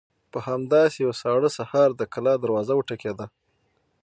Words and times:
په 0.31 0.39
همداسې 0.47 0.97
يوه 1.03 1.15
ساړه 1.21 1.49
سهار 1.57 1.89
د 1.95 2.01
کلا 2.13 2.33
دروازه 2.43 2.73
وټکېده. 2.75 3.25